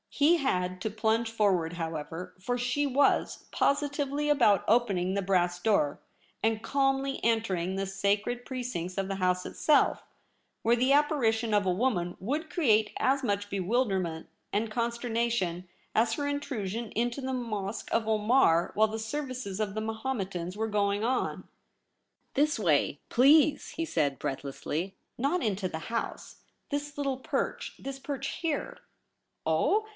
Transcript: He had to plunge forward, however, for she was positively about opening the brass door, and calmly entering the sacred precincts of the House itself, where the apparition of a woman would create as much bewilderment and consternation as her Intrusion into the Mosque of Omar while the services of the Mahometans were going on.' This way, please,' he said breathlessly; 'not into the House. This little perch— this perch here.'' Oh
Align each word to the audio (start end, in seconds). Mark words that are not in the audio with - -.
He 0.09 0.37
had 0.37 0.81
to 0.81 0.89
plunge 0.89 1.29
forward, 1.31 1.73
however, 1.73 2.33
for 2.39 2.57
she 2.57 2.85
was 2.85 3.45
positively 3.51 4.29
about 4.29 4.65
opening 4.67 5.13
the 5.13 5.21
brass 5.21 5.59
door, 5.59 5.99
and 6.43 6.61
calmly 6.63 7.19
entering 7.23 7.75
the 7.75 7.85
sacred 7.85 8.43
precincts 8.43 8.97
of 8.97 9.07
the 9.07 9.15
House 9.15 9.45
itself, 9.45 10.03
where 10.63 10.75
the 10.75 10.91
apparition 10.91 11.53
of 11.53 11.65
a 11.65 11.71
woman 11.73 12.17
would 12.19 12.49
create 12.49 12.91
as 12.97 13.23
much 13.23 13.49
bewilderment 13.49 14.27
and 14.51 14.71
consternation 14.71 15.67
as 15.95 16.13
her 16.13 16.27
Intrusion 16.27 16.91
into 16.91 17.21
the 17.21 17.33
Mosque 17.33 17.89
of 17.91 18.07
Omar 18.07 18.71
while 18.73 18.87
the 18.89 18.99
services 18.99 19.59
of 19.59 19.75
the 19.75 19.81
Mahometans 19.81 20.57
were 20.57 20.67
going 20.67 21.03
on.' 21.03 21.47
This 22.35 22.59
way, 22.59 22.99
please,' 23.09 23.69
he 23.71 23.85
said 23.85 24.19
breathlessly; 24.19 24.95
'not 25.17 25.43
into 25.43 25.67
the 25.67 25.89
House. 25.89 26.37
This 26.69 26.97
little 26.97 27.17
perch— 27.17 27.73
this 27.79 27.97
perch 27.99 28.27
here.'' 28.41 28.79
Oh 29.45 29.87